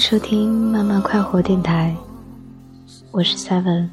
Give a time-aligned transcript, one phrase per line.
[0.00, 1.94] 收听慢慢快活电台，
[3.10, 3.86] 我是 Seven。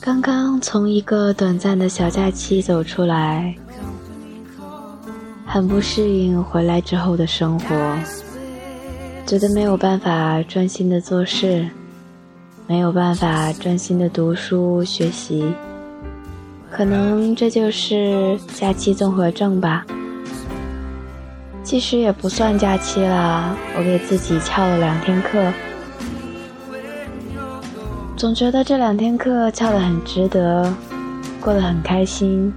[0.00, 3.54] 刚刚从一个短暂的小假期走出来，
[5.44, 7.98] 很不适应回来之后的生活，
[9.26, 11.68] 觉得没有办法专心的做事，
[12.66, 15.44] 没有办法专心的读书学习，
[16.70, 19.86] 可能这就是假期综合症吧。
[21.62, 25.52] 其实也不算假期啦，我给自己翘了两天课，
[28.16, 30.72] 总觉得这两天课翘得很值得，
[31.40, 32.52] 过得很开心。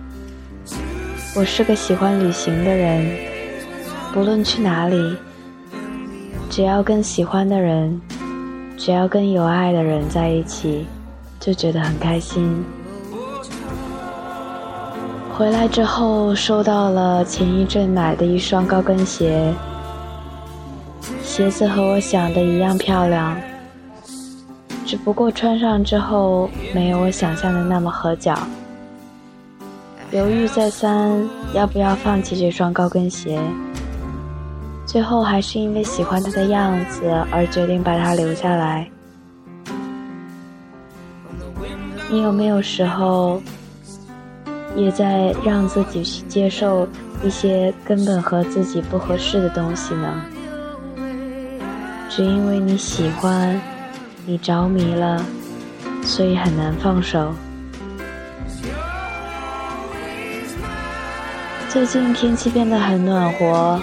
[1.35, 3.05] 我是个喜欢旅行的人，
[4.13, 5.15] 不论去哪里，
[6.49, 8.01] 只要跟喜欢的人，
[8.77, 10.85] 只要跟有爱的人在一起，
[11.39, 12.63] 就觉得很开心。
[15.35, 19.51] 回来之后，收到了前一阵买的一双高跟鞋，
[21.23, 23.35] 鞋子和我想的一样漂亮，
[24.85, 28.37] 只不过穿上之后没有我想象的那么合脚。
[30.11, 33.41] 犹豫再三，要不要放弃这双高跟鞋？
[34.85, 38.87] 最后还是因为喜欢它的样子而决定把它留下来。
[42.11, 43.41] 你有没有时候？
[44.75, 46.87] 也在让自己去接受
[47.23, 50.21] 一些根本和自己不合适的东西呢？
[52.09, 53.59] 只因为你喜欢，
[54.25, 55.23] 你着迷了，
[56.03, 57.33] 所以很难放手。
[61.69, 63.79] 最近天气变得很暖和，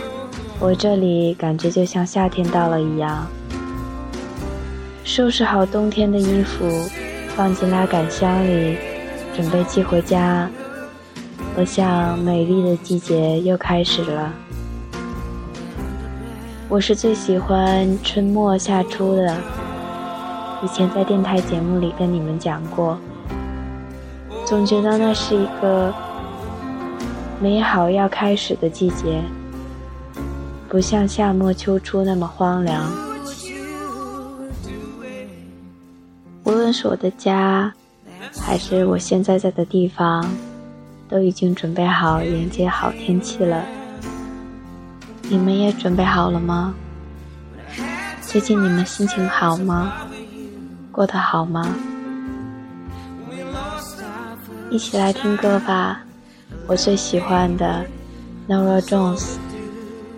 [0.61, 3.27] 我这里感觉就像夏天到了一样。
[5.03, 6.69] 收拾好冬天的衣服，
[7.35, 8.77] 放进拉杆箱里，
[9.35, 10.49] 准备寄回家。
[11.57, 14.33] 我想，美丽的季节又开始了。
[16.69, 19.37] 我是最喜欢春末夏初的。
[20.63, 22.99] 以前在电台节目里跟你们讲过，
[24.47, 25.93] 总觉得那是一个
[27.41, 29.21] 美好要开始的季节，
[30.69, 32.91] 不像夏末秋初那么荒凉。
[36.45, 37.73] 无论是我的家，
[38.39, 40.25] 还是我现在在的地方。
[41.11, 43.65] 都已经准备好迎接好天气了，
[45.23, 46.73] 你们也准备好了吗？
[48.23, 49.93] 最近你们心情好吗？
[50.93, 51.67] 过得好吗？
[54.71, 56.01] 一起来听歌吧，
[56.69, 57.85] 我最喜欢的
[58.49, 59.35] Nora Jones，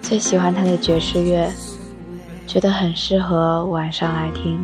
[0.03, 1.51] 最喜欢她的爵士乐，
[2.47, 4.63] 觉得很适合晚上来听。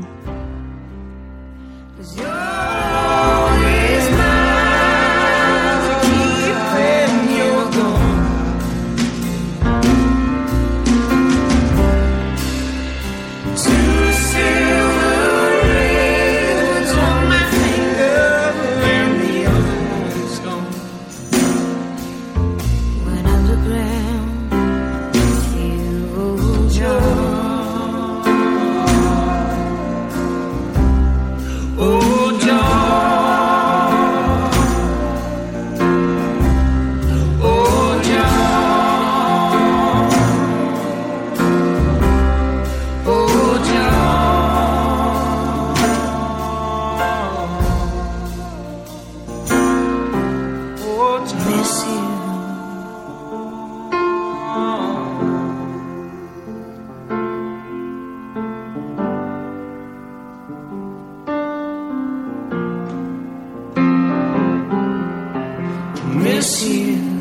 [66.38, 67.17] miss you.